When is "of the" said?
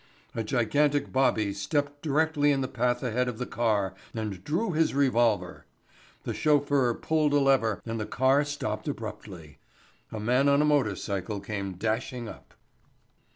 3.27-3.45